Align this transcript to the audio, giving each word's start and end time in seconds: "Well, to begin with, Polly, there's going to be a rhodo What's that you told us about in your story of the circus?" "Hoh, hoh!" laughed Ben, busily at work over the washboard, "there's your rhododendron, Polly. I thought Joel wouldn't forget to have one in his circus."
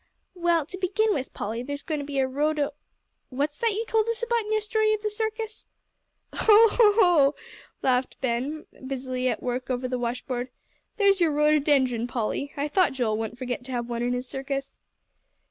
"Well, 0.33 0.65
to 0.65 0.79
begin 0.79 1.13
with, 1.13 1.31
Polly, 1.31 1.61
there's 1.61 1.83
going 1.83 1.99
to 1.99 2.03
be 2.07 2.17
a 2.17 2.27
rhodo 2.27 2.71
What's 3.29 3.59
that 3.59 3.73
you 3.73 3.85
told 3.87 4.09
us 4.09 4.23
about 4.23 4.39
in 4.45 4.51
your 4.51 4.59
story 4.59 4.95
of 4.95 5.03
the 5.03 5.11
circus?" 5.11 5.67
"Hoh, 6.33 6.69
hoh!" 6.71 7.35
laughed 7.83 8.19
Ben, 8.19 8.65
busily 8.87 9.29
at 9.29 9.43
work 9.43 9.69
over 9.69 9.87
the 9.87 9.99
washboard, 9.99 10.49
"there's 10.97 11.21
your 11.21 11.31
rhododendron, 11.31 12.07
Polly. 12.07 12.51
I 12.57 12.67
thought 12.67 12.93
Joel 12.93 13.15
wouldn't 13.15 13.37
forget 13.37 13.63
to 13.65 13.71
have 13.73 13.87
one 13.89 14.01
in 14.01 14.13
his 14.13 14.27
circus." 14.27 14.79